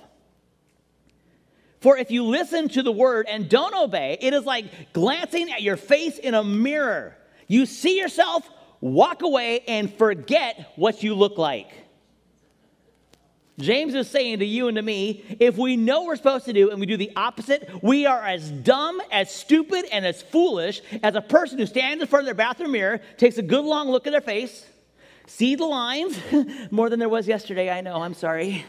[1.83, 5.61] For if you listen to the word and don't obey, it is like glancing at
[5.61, 7.15] your face in a mirror.
[7.47, 8.49] You see yourself,
[8.81, 11.86] walk away, and forget what you look like.
[13.59, 16.53] James is saying to you and to me if we know what we're supposed to
[16.53, 20.83] do and we do the opposite, we are as dumb, as stupid, and as foolish
[21.03, 23.89] as a person who stands in front of their bathroom mirror, takes a good long
[23.89, 24.67] look at their face,
[25.27, 26.19] see the lines,
[26.71, 28.65] more than there was yesterday, I know, I'm sorry.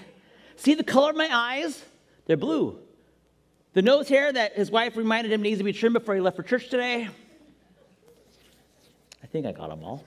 [0.55, 1.83] See the color of my eyes?
[2.25, 2.79] They're blue.
[3.73, 6.37] The nose hair that his wife reminded him needs to be trimmed before he left
[6.37, 7.09] for church today.
[9.21, 10.03] I think I got them all.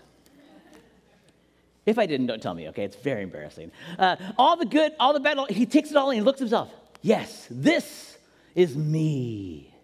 [1.91, 2.85] If I didn't, don't tell me, okay?
[2.85, 3.73] It's very embarrassing.
[3.99, 6.23] Uh, all the good, all the bad, he takes it all in.
[6.23, 6.71] Looks himself.
[7.03, 8.17] Yes, this
[8.55, 9.75] is me.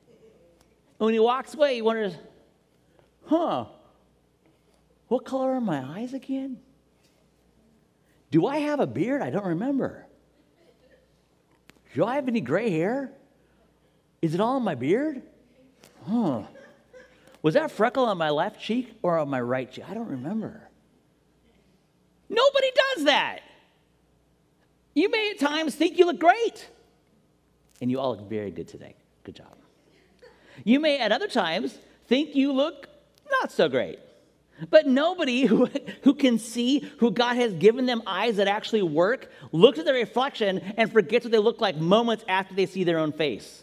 [1.01, 2.15] And when he walks away, he wonders,
[3.25, 3.65] huh,
[5.09, 6.61] what color are my eyes again?
[8.31, 9.21] Do I have a beard?
[9.21, 10.07] I don't remember.
[11.93, 13.11] Do I have any gray hair?
[14.23, 15.23] Is it all in my beard?
[16.09, 16.43] Huh.
[17.43, 19.85] Was that freckle on my left cheek or on my right cheek?
[19.89, 20.66] I don't remember.
[22.29, 23.41] Nobody does that.
[24.95, 26.69] You may at times think you look great,
[27.81, 28.95] and you all look very good today.
[29.25, 29.55] Good job.
[30.65, 32.89] You may at other times think you look
[33.31, 33.99] not so great.
[34.71, 35.69] But nobody who,
[36.03, 39.95] who can see, who God has given them eyes that actually work, looks at their
[39.95, 43.63] reflection and forgets what they look like moments after they see their own face.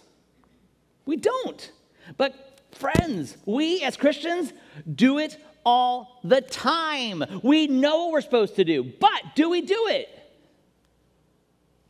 [1.06, 1.72] We don't.
[2.18, 4.54] But friends, we as Christians
[4.94, 7.24] do it all the time.
[7.42, 10.10] We know what we're supposed to do, but do we do it?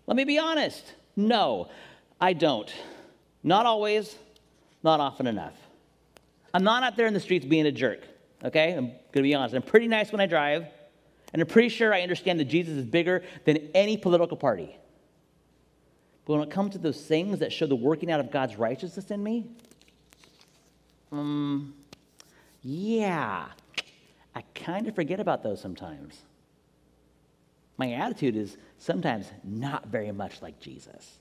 [0.07, 0.83] Let me be honest.
[1.15, 1.69] No,
[2.19, 2.71] I don't.
[3.43, 4.15] Not always,
[4.83, 5.53] not often enough.
[6.53, 8.01] I'm not out there in the streets being a jerk,
[8.43, 8.73] okay?
[8.73, 9.55] I'm gonna be honest.
[9.55, 10.67] I'm pretty nice when I drive,
[11.33, 14.77] and I'm pretty sure I understand that Jesus is bigger than any political party.
[16.25, 19.11] But when it comes to those things that show the working out of God's righteousness
[19.11, 19.45] in me,
[21.11, 21.73] um,
[22.61, 23.47] yeah,
[24.35, 26.19] I kind of forget about those sometimes.
[27.77, 31.19] My attitude is sometimes not very much like Jesus.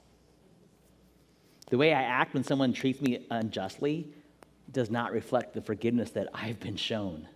[1.70, 4.06] The way I act when someone treats me unjustly
[4.70, 7.28] does not reflect the forgiveness that I've been shown.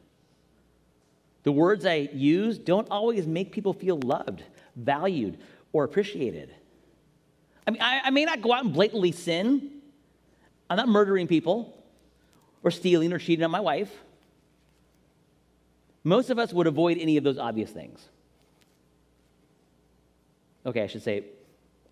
[1.43, 4.43] The words I use don't always make people feel loved,
[4.75, 5.39] valued,
[5.73, 6.55] or appreciated.
[7.67, 9.81] I mean, I, I may not go out and blatantly sin.
[10.69, 11.85] I'm not murdering people
[12.63, 13.93] or stealing or cheating on my wife.
[16.07, 17.99] Most of us would avoid any of those obvious things.
[20.65, 21.25] Okay, I should say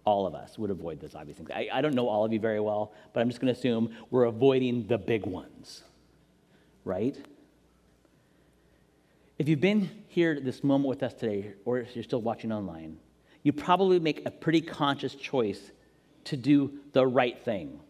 [0.04, 1.50] all of us would avoid those obvious things.
[1.50, 3.92] I, I don't know all of you very well, but I'm just going to assume
[4.12, 5.82] we're avoiding the big ones,
[6.84, 7.16] right?
[9.36, 12.98] If you've been here this moment with us today, or if you're still watching online,
[13.42, 15.72] you probably make a pretty conscious choice
[16.26, 17.80] to do the right thing.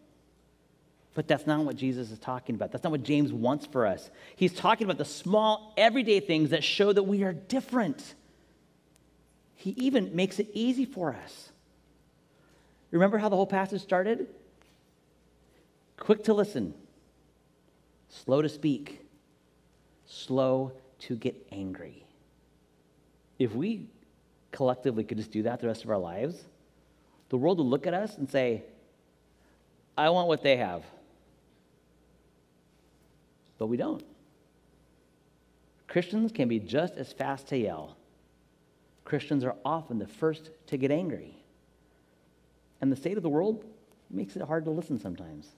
[1.15, 2.73] But that's not what Jesus is talking about.
[2.73, 4.11] That's not what James wants for us.
[4.35, 8.15] He's talking about the small, everyday things that show that we are different.
[9.55, 11.51] He even makes it easy for us.
[12.91, 14.27] Remember how the whole passage started?
[15.97, 16.75] Quick to listen,
[18.09, 19.01] slow to speak,
[20.07, 22.05] slow to get angry.
[23.39, 23.87] If we
[24.51, 26.43] collectively could just do that the rest of our lives,
[27.29, 28.65] the world would look at us and say,
[29.97, 30.85] I want what they have
[33.59, 34.03] but we don't.
[35.89, 37.97] Christians can be just as fast to yell.
[39.05, 41.37] Christians are often the first to get angry.
[42.81, 43.65] And the state of the world
[44.11, 45.49] makes it hard to listen sometimes.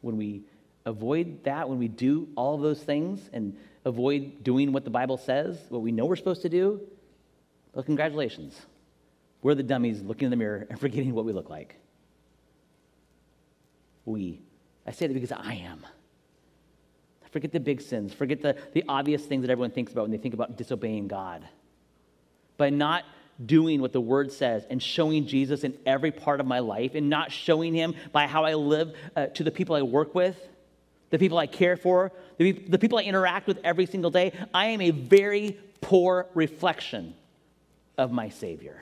[0.00, 0.42] When we
[0.84, 5.16] avoid that, when we do all of those things and avoid doing what the Bible
[5.16, 6.80] says, what we know we're supposed to do,
[7.72, 8.60] well, congratulations.
[9.42, 11.76] We're the dummies looking in the mirror and forgetting what we look like.
[14.04, 14.40] We
[14.86, 15.86] I say that because I am.
[17.32, 18.12] Forget the big sins.
[18.12, 21.42] Forget the, the obvious things that everyone thinks about when they think about disobeying God.
[22.58, 23.04] By not
[23.44, 27.08] doing what the word says and showing Jesus in every part of my life and
[27.08, 30.36] not showing him by how I live uh, to the people I work with,
[31.08, 34.66] the people I care for, the, the people I interact with every single day, I
[34.66, 37.14] am a very poor reflection
[37.96, 38.78] of my Savior.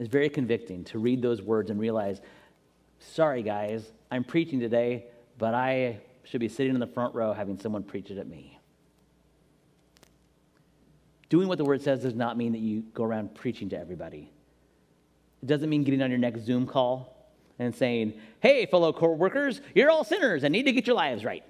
[0.00, 2.22] It's very convicting to read those words and realize,
[2.98, 5.04] sorry, guys, I'm preaching today,
[5.36, 8.58] but I should be sitting in the front row having someone preach it at me.
[11.28, 14.32] Doing what the word says does not mean that you go around preaching to everybody.
[15.42, 19.90] It doesn't mean getting on your next Zoom call and saying, hey, fellow co-workers, you're
[19.90, 21.44] all sinners and need to get your lives right.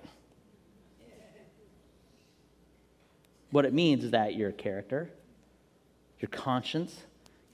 [3.52, 5.08] What it means is that your character,
[6.18, 7.04] your conscience,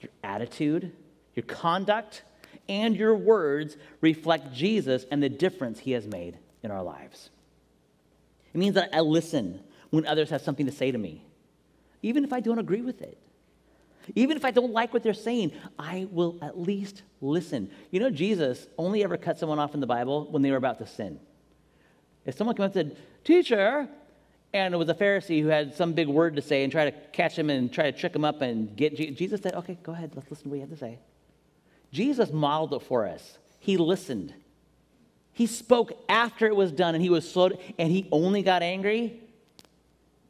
[0.01, 0.91] your attitude,
[1.35, 2.23] your conduct,
[2.69, 7.29] and your words reflect Jesus and the difference he has made in our lives.
[8.53, 11.23] It means that I listen when others have something to say to me,
[12.01, 13.17] even if I don't agree with it.
[14.15, 17.69] Even if I don't like what they're saying, I will at least listen.
[17.91, 20.79] You know, Jesus only ever cut someone off in the Bible when they were about
[20.79, 21.19] to sin.
[22.25, 23.89] If someone came up and said, Teacher,
[24.53, 26.91] and it was a Pharisee who had some big word to say and try to
[27.11, 30.11] catch him and try to trick him up and get Jesus said, Okay, go ahead,
[30.15, 30.99] let's listen to what you have to say.
[31.91, 33.37] Jesus modeled it for us.
[33.59, 34.33] He listened.
[35.33, 38.63] He spoke after it was done and he was slow to, and he only got
[38.63, 39.21] angry.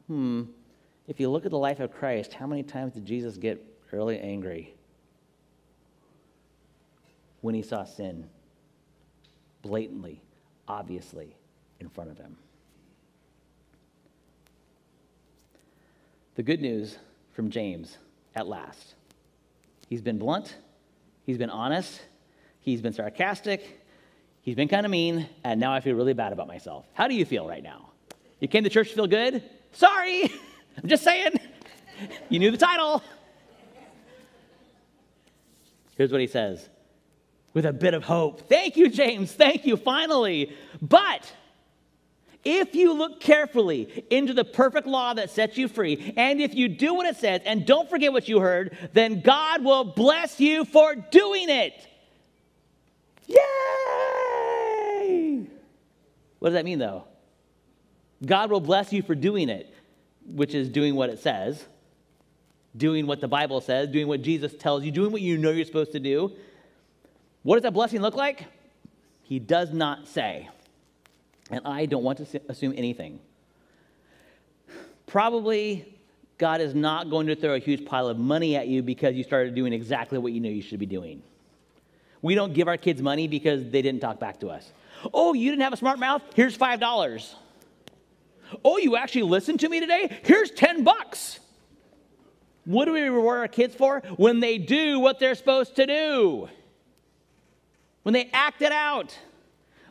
[0.06, 0.44] Hmm.
[1.06, 4.18] If you look at the life of Christ, how many times did Jesus get really
[4.18, 4.74] angry?
[7.40, 8.28] When he saw sin
[9.62, 10.20] blatantly,
[10.66, 11.34] obviously,
[11.80, 12.36] in front of him.
[16.38, 16.96] The good news
[17.32, 17.98] from James
[18.36, 18.94] at last.
[19.88, 20.56] He's been blunt,
[21.26, 22.00] he's been honest,
[22.60, 23.82] he's been sarcastic,
[24.42, 26.86] he's been kind of mean, and now I feel really bad about myself.
[26.94, 27.90] How do you feel right now?
[28.38, 29.42] You came to church to feel good?
[29.72, 30.32] Sorry,
[30.80, 31.32] I'm just saying.
[32.28, 33.02] You knew the title.
[35.96, 36.68] Here's what he says
[37.52, 38.48] with a bit of hope.
[38.48, 39.32] Thank you, James.
[39.32, 40.54] Thank you, finally.
[40.80, 41.32] But
[42.48, 46.66] if you look carefully into the perfect law that sets you free, and if you
[46.66, 50.64] do what it says and don't forget what you heard, then God will bless you
[50.64, 51.74] for doing it.
[53.26, 53.36] Yay!
[56.38, 57.04] What does that mean, though?
[58.24, 59.74] God will bless you for doing it,
[60.24, 61.62] which is doing what it says,
[62.74, 65.66] doing what the Bible says, doing what Jesus tells you, doing what you know you're
[65.66, 66.32] supposed to do.
[67.42, 68.46] What does that blessing look like?
[69.22, 70.48] He does not say.
[71.50, 73.20] And I don't want to assume anything.
[75.06, 75.98] Probably
[76.36, 79.24] God is not going to throw a huge pile of money at you because you
[79.24, 81.22] started doing exactly what you know you should be doing.
[82.22, 84.72] We don't give our kids money because they didn't talk back to us.
[85.14, 86.22] Oh, you didn't have a smart mouth?
[86.34, 87.34] Here's $5.
[88.64, 90.18] Oh, you actually listened to me today?
[90.24, 91.40] Here's 10 bucks.
[92.64, 94.00] What do we reward our kids for?
[94.16, 96.48] When they do what they're supposed to do.
[98.02, 99.16] When they act it out.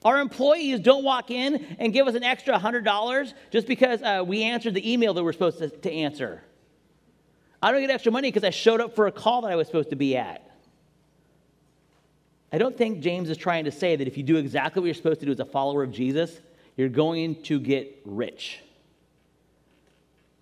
[0.07, 4.41] Our employees don't walk in and give us an extra $100 just because uh, we
[4.41, 6.41] answered the email that we're supposed to, to answer.
[7.61, 9.67] I don't get extra money because I showed up for a call that I was
[9.67, 10.49] supposed to be at.
[12.53, 14.93] I don't think James is trying to say that if you do exactly what you're
[14.93, 16.39] supposed to do as a follower of Jesus,
[16.77, 18.61] you're going to get rich.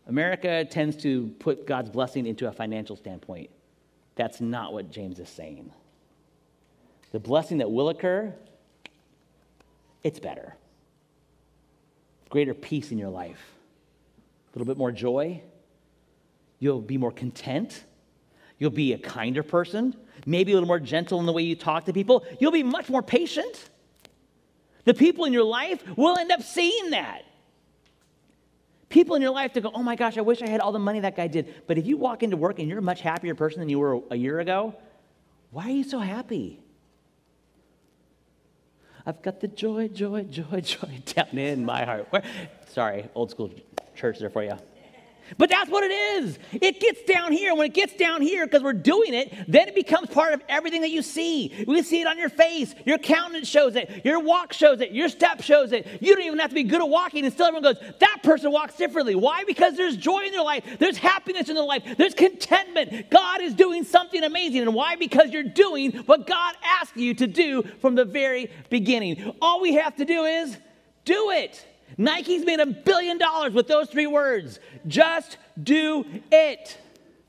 [0.05, 3.49] America tends to put God's blessing into a financial standpoint.
[4.13, 5.71] That's not what James is saying.
[7.13, 8.31] The blessing that will occur,
[10.05, 10.55] it's better.
[12.29, 13.41] Greater peace in your life,
[14.47, 15.41] a little bit more joy.
[16.59, 17.83] You'll be more content.
[18.59, 19.95] You'll be a kinder person,
[20.27, 22.23] maybe a little more gentle in the way you talk to people.
[22.39, 23.69] You'll be much more patient.
[24.83, 27.23] The people in your life will end up seeing that.
[28.89, 30.77] People in your life to go, oh my gosh, I wish I had all the
[30.77, 31.51] money that guy did.
[31.65, 34.01] But if you walk into work and you're a much happier person than you were
[34.11, 34.75] a year ago,
[35.49, 36.59] why are you so happy?
[39.05, 42.07] I've got the joy, joy, joy, joy down in my heart.
[42.09, 42.23] Where,
[42.67, 43.51] sorry, old school
[43.95, 44.57] church there for you.
[45.37, 46.39] But that's what it is.
[46.53, 47.55] It gets down here.
[47.55, 50.81] When it gets down here, because we're doing it, then it becomes part of everything
[50.81, 51.65] that you see.
[51.67, 52.73] We see it on your face.
[52.85, 54.05] Your countenance shows it.
[54.05, 54.91] Your walk shows it.
[54.91, 55.87] Your step shows it.
[56.01, 58.51] You don't even have to be good at walking, and still everyone goes, that person
[58.51, 59.15] walks differently.
[59.15, 59.43] Why?
[59.45, 60.63] Because there's joy in their life.
[60.79, 61.83] There's happiness in their life.
[61.97, 63.09] There's contentment.
[63.09, 64.61] God is doing something amazing.
[64.61, 64.95] And why?
[64.95, 69.35] Because you're doing what God asked you to do from the very beginning.
[69.41, 70.57] All we have to do is
[71.03, 71.65] do it.
[71.97, 74.59] Nike's made a billion dollars with those three words.
[74.87, 76.77] Just do it.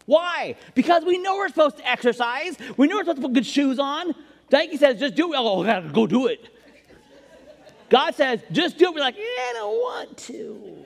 [0.07, 0.57] Why?
[0.75, 2.57] Because we know we're supposed to exercise.
[2.77, 4.15] We know we're supposed to put good shoes on.
[4.51, 5.37] Nike says, just do it.
[5.39, 6.49] Oh, gotta go do it.
[7.89, 8.95] God says, just do it.
[8.95, 10.85] We're like, yeah, I don't want to.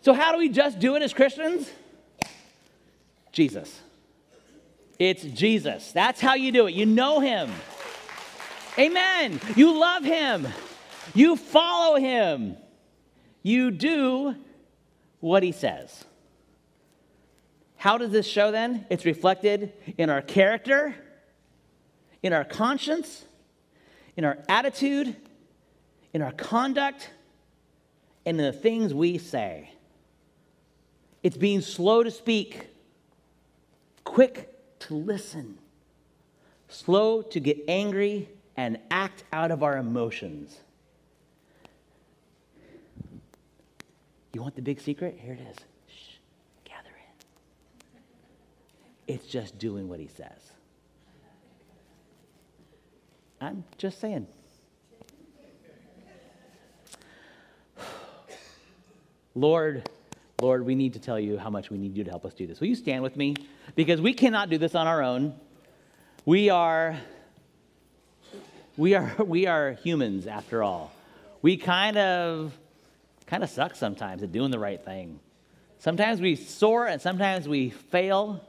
[0.00, 1.70] So, how do we just do it as Christians?
[3.32, 3.80] Jesus.
[4.98, 5.92] It's Jesus.
[5.92, 6.74] That's how you do it.
[6.74, 7.50] You know Him.
[8.76, 9.40] Amen.
[9.56, 10.48] You love him.
[11.14, 12.56] You follow him.
[13.42, 14.34] You do
[15.20, 16.04] what he says.
[17.76, 18.86] How does this show then?
[18.90, 20.94] It's reflected in our character,
[22.22, 23.24] in our conscience,
[24.16, 25.14] in our attitude,
[26.12, 27.10] in our conduct,
[28.26, 29.70] and in the things we say.
[31.22, 32.66] It's being slow to speak,
[34.04, 35.58] quick to listen,
[36.68, 38.28] slow to get angry
[38.58, 40.58] and act out of our emotions.
[44.32, 45.16] You want the big secret?
[45.22, 45.56] Here it is.
[45.86, 46.16] Shh,
[46.64, 46.90] gather
[49.06, 49.14] in.
[49.14, 50.50] It's just doing what he says.
[53.40, 54.26] I'm just saying.
[59.36, 59.88] Lord,
[60.42, 62.48] Lord, we need to tell you how much we need you to help us do
[62.48, 62.58] this.
[62.58, 63.36] Will you stand with me?
[63.76, 65.38] Because we cannot do this on our own.
[66.24, 66.98] We are
[68.78, 70.90] we are, we are humans after all.
[71.42, 72.56] We kind of,
[73.26, 75.20] kind of suck sometimes at doing the right thing.
[75.80, 78.42] Sometimes we soar and sometimes we fail.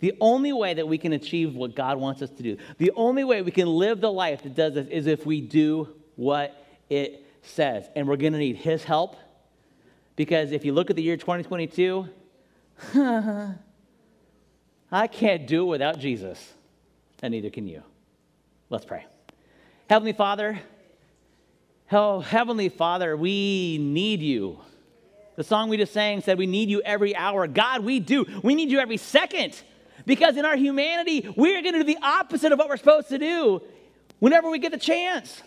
[0.00, 3.24] The only way that we can achieve what God wants us to do, the only
[3.24, 6.54] way we can live the life that does this is if we do what
[6.88, 7.88] it says.
[7.96, 9.16] And we're going to need His help
[10.16, 12.08] because if you look at the year 2022,
[14.92, 16.52] I can't do it without Jesus,
[17.22, 17.82] and neither can you.
[18.70, 19.04] Let's pray.
[19.90, 20.60] Heavenly Father,
[21.90, 24.60] oh, Heavenly Father, we need you.
[25.34, 27.48] The song we just sang said, We need you every hour.
[27.48, 28.24] God, we do.
[28.44, 29.60] We need you every second.
[30.06, 33.18] Because in our humanity, we're going to do the opposite of what we're supposed to
[33.18, 33.62] do
[34.20, 35.42] whenever we get the chance.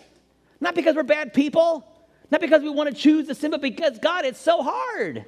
[0.59, 1.87] Not because we're bad people,
[2.29, 5.23] not because we want to choose the sin, but because, God, it's so hard.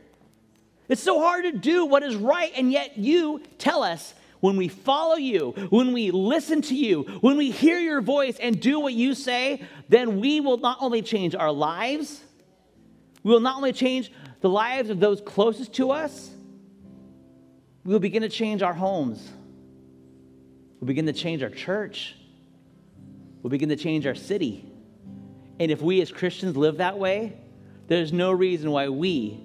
[0.90, 4.14] It's so hard to do what is right, and yet you tell us
[4.46, 8.62] when we follow you, when we listen to you, when we hear your voice and
[8.62, 12.22] do what you say, then we will not only change our lives,
[13.24, 16.30] we will not only change the lives of those closest to us,
[17.84, 19.28] we will begin to change our homes.
[20.80, 22.16] We'll begin to change our church.
[23.42, 24.64] We'll begin to change our city.
[25.60, 27.36] And if we as Christians live that way,
[27.88, 29.44] there's no reason why we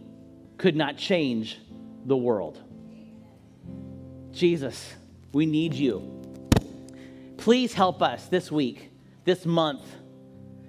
[0.58, 1.58] could not change
[2.04, 2.62] the world.
[4.32, 4.94] Jesus,
[5.32, 6.20] we need you.
[7.36, 8.90] Please help us this week,
[9.24, 9.82] this month,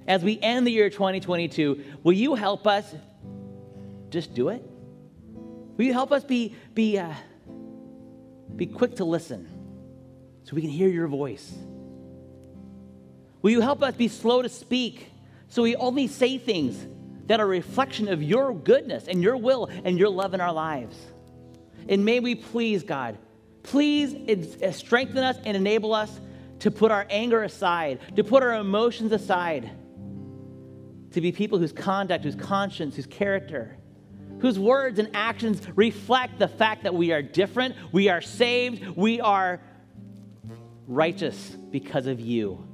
[0.08, 1.84] as we end the year 2022.
[2.04, 2.96] Will you help us
[4.10, 4.64] just do it?
[5.78, 7.14] Will you help us be, be, uh,
[8.56, 9.48] be quick to listen
[10.44, 11.54] so we can hear your voice?
[13.42, 15.12] Will you help us be slow to speak
[15.48, 16.88] so we only say things
[17.28, 20.54] that are a reflection of your goodness and your will and your love in our
[20.54, 20.96] lives?
[21.90, 23.18] And may we please, God,
[23.64, 26.20] please uh, strengthen us and enable us
[26.60, 29.70] to put our anger aside, to put our emotions aside,
[31.12, 33.78] to be people whose conduct, whose conscience, whose character,
[34.40, 39.20] whose words and actions reflect the fact that we are different, we are saved, we
[39.22, 39.62] are
[40.88, 42.68] righteous because of you.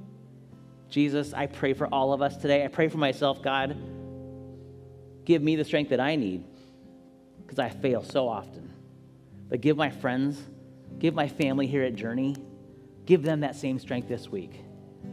[0.89, 2.63] Jesus, I pray for all of us today.
[2.63, 3.75] I pray for myself, God.
[5.25, 6.45] Give me the strength that I need
[7.41, 8.73] because I fail so often.
[9.49, 10.41] But give my friends,
[10.99, 12.35] give my family here at Journey,
[13.05, 14.61] give them that same strength this week.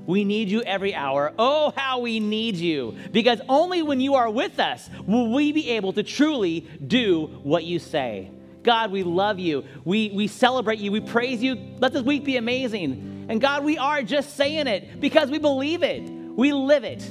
[0.07, 1.33] We need you every hour.
[1.39, 2.97] Oh, how we need you.
[3.13, 7.65] Because only when you are with us will we be able to truly do what
[7.65, 8.31] you say.
[8.63, 9.65] God, we love you.
[9.85, 10.91] We, we celebrate you.
[10.91, 11.57] We praise you.
[11.79, 13.27] Let this week be amazing.
[13.29, 16.03] And God, we are just saying it because we believe it.
[16.03, 17.03] We live it.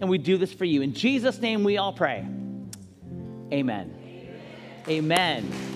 [0.00, 0.82] And we do this for you.
[0.82, 2.26] In Jesus' name we all pray.
[3.52, 3.94] Amen.
[4.88, 4.88] Amen.
[4.88, 5.75] Amen.